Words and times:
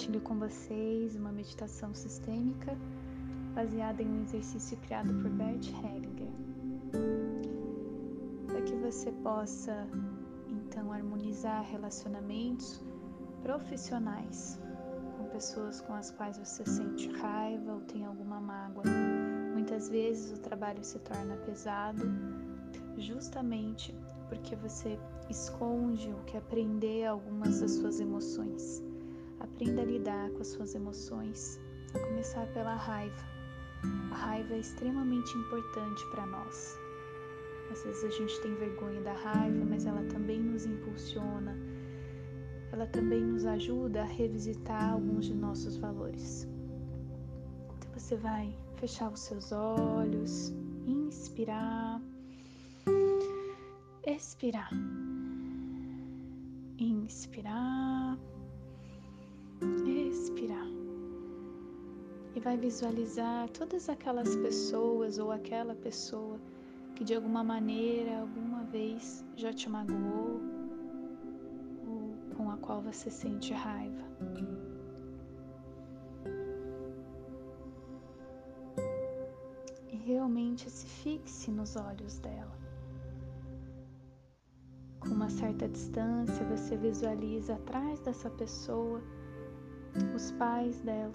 compartilho 0.00 0.20
com 0.22 0.38
vocês 0.38 1.14
uma 1.14 1.30
meditação 1.30 1.92
sistêmica 1.92 2.74
baseada 3.54 4.02
em 4.02 4.08
um 4.08 4.22
exercício 4.22 4.78
criado 4.78 5.12
por 5.20 5.30
Bert 5.30 5.68
Hellinger, 5.68 6.32
para 8.46 8.62
que 8.62 8.74
você 8.76 9.12
possa 9.12 9.86
então 10.48 10.90
harmonizar 10.90 11.62
relacionamentos 11.64 12.82
profissionais 13.42 14.58
com 15.18 15.24
pessoas 15.28 15.82
com 15.82 15.92
as 15.92 16.10
quais 16.12 16.38
você 16.38 16.64
sente 16.64 17.10
raiva 17.10 17.74
ou 17.74 17.80
tem 17.82 18.06
alguma 18.06 18.40
mágoa. 18.40 18.84
Muitas 19.52 19.90
vezes 19.90 20.32
o 20.32 20.40
trabalho 20.40 20.82
se 20.82 20.98
torna 21.00 21.36
pesado 21.44 22.04
justamente 22.96 23.94
porque 24.30 24.56
você 24.56 24.98
esconde 25.28 26.10
ou 26.10 26.20
quer 26.24 26.38
aprender 26.38 27.04
algumas 27.04 27.60
das 27.60 27.72
suas 27.72 28.00
emoções. 28.00 28.89
Aprenda 29.40 29.82
a 29.82 29.84
lidar 29.84 30.30
com 30.30 30.40
as 30.40 30.48
suas 30.48 30.74
emoções, 30.74 31.58
a 31.94 31.98
começar 31.98 32.46
pela 32.48 32.74
raiva. 32.74 33.24
A 34.12 34.14
raiva 34.14 34.54
é 34.54 34.58
extremamente 34.58 35.36
importante 35.36 36.04
para 36.10 36.26
nós. 36.26 36.78
Às 37.70 37.82
vezes 37.84 38.04
a 38.04 38.10
gente 38.10 38.40
tem 38.40 38.54
vergonha 38.56 39.00
da 39.00 39.12
raiva, 39.12 39.64
mas 39.64 39.86
ela 39.86 40.02
também 40.04 40.40
nos 40.40 40.66
impulsiona, 40.66 41.56
ela 42.72 42.86
também 42.86 43.22
nos 43.22 43.46
ajuda 43.46 44.02
a 44.02 44.04
revisitar 44.04 44.92
alguns 44.92 45.26
de 45.26 45.34
nossos 45.34 45.76
valores. 45.76 46.48
Então 47.78 47.92
você 47.96 48.16
vai 48.16 48.54
fechar 48.76 49.10
os 49.10 49.20
seus 49.20 49.52
olhos, 49.52 50.52
inspirar, 50.86 52.00
expirar, 54.04 54.70
inspirar, 56.78 58.18
expirar. 60.10 60.66
E 62.34 62.40
vai 62.40 62.56
visualizar 62.56 63.48
todas 63.50 63.88
aquelas 63.88 64.36
pessoas 64.36 65.18
ou 65.18 65.32
aquela 65.32 65.74
pessoa 65.74 66.38
que 66.94 67.04
de 67.04 67.14
alguma 67.14 67.42
maneira, 67.42 68.20
alguma 68.20 68.62
vez 68.64 69.24
já 69.36 69.52
te 69.52 69.68
magoou 69.68 70.40
ou 71.88 72.36
com 72.36 72.50
a 72.50 72.56
qual 72.58 72.80
você 72.80 73.10
sente 73.10 73.52
raiva. 73.52 74.04
E 79.90 79.96
realmente 79.96 80.70
se 80.70 80.86
fixe 80.86 81.50
nos 81.50 81.74
olhos 81.76 82.18
dela. 82.18 82.58
Com 85.00 85.08
uma 85.08 85.30
certa 85.30 85.66
distância, 85.66 86.44
você 86.44 86.76
visualiza 86.76 87.54
atrás 87.54 87.98
dessa 88.00 88.28
pessoa 88.30 89.02
os 90.14 90.30
pais 90.32 90.80
dela. 90.80 91.12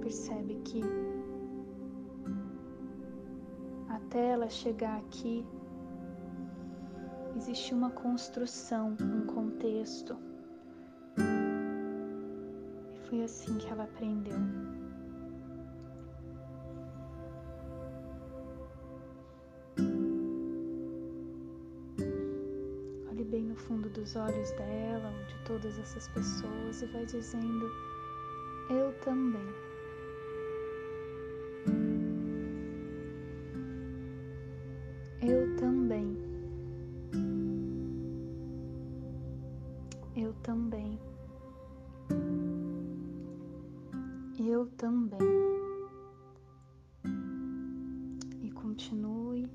Percebe 0.00 0.60
que 0.64 0.82
até 3.88 4.30
ela 4.30 4.48
chegar 4.48 4.98
aqui 4.98 5.46
existe 7.36 7.72
uma 7.72 7.90
construção, 7.90 8.96
um 9.00 9.26
contexto. 9.26 10.16
E 12.92 12.98
foi 13.08 13.22
assim 13.22 13.56
que 13.58 13.68
ela 13.68 13.84
aprendeu. 13.84 14.36
Fundo 23.70 23.88
dos 23.90 24.16
olhos 24.16 24.50
dela 24.50 25.12
ou 25.16 25.24
de 25.26 25.44
todas 25.44 25.78
essas 25.78 26.08
pessoas 26.08 26.82
e 26.82 26.86
vai 26.86 27.06
dizendo: 27.06 27.70
Eu 28.68 28.92
também. 28.94 29.46
Eu 35.22 35.56
também. 35.56 36.18
Eu 40.16 40.34
também. 40.42 40.98
Eu 44.36 44.66
também. 44.76 45.20
E 48.42 48.50
continue 48.50 49.48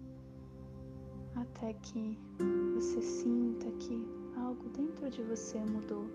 até 1.35 1.73
que 1.73 2.17
você 2.75 3.01
sinta 3.01 3.71
que 3.79 4.05
algo 4.35 4.69
dentro 4.69 5.09
de 5.09 5.23
você 5.23 5.57
mudou. 5.59 6.05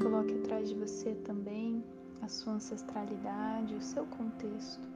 Coloque 0.00 0.34
atrás 0.34 0.68
de 0.68 0.74
você 0.74 1.14
também 1.16 1.84
a 2.20 2.28
sua 2.28 2.54
ancestralidade, 2.54 3.74
o 3.74 3.80
seu 3.80 4.06
contexto, 4.06 4.86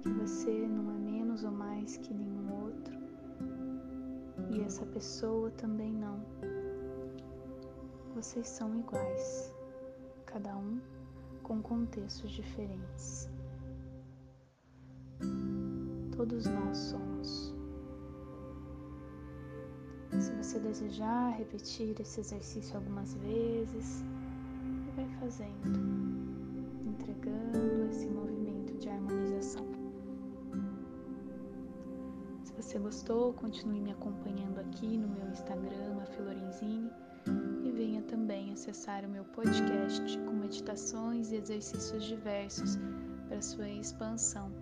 que 0.00 0.08
você 0.10 0.66
não 0.66 0.90
é 0.90 0.98
menos 0.98 1.44
ou 1.44 1.50
mais 1.50 1.96
que 1.98 2.14
nenhum 2.14 2.64
outro 2.64 3.04
e 4.50 4.60
essa 4.60 4.84
pessoa 4.86 5.50
também 5.52 5.92
não. 5.92 6.20
Vocês 8.14 8.48
são 8.48 8.78
iguais, 8.78 9.52
cada 10.26 10.56
um 10.56 10.80
com 11.42 11.60
contextos 11.60 12.30
diferentes. 12.30 13.28
Todos 16.16 16.46
nós 16.46 16.78
somos. 16.78 17.53
Você 20.54 20.60
desejar 20.60 21.30
repetir 21.36 22.00
esse 22.00 22.20
exercício 22.20 22.76
algumas 22.76 23.14
vezes, 23.14 24.04
vai 24.94 25.08
fazendo, 25.18 25.66
entregando 26.86 27.88
esse 27.90 28.06
movimento 28.06 28.72
de 28.78 28.88
harmonização. 28.88 29.66
Se 32.44 32.52
você 32.52 32.78
gostou, 32.78 33.32
continue 33.32 33.80
me 33.80 33.90
acompanhando 33.90 34.60
aqui 34.60 34.96
no 34.96 35.08
meu 35.08 35.28
Instagram, 35.28 36.00
a 36.00 36.06
Filorenzini, 36.06 36.90
e 37.64 37.72
venha 37.72 38.02
também 38.02 38.52
acessar 38.52 39.04
o 39.04 39.08
meu 39.08 39.24
podcast 39.24 40.16
com 40.20 40.34
meditações 40.34 41.32
e 41.32 41.36
exercícios 41.36 42.04
diversos 42.04 42.78
para 43.28 43.42
sua 43.42 43.68
expansão. 43.68 44.52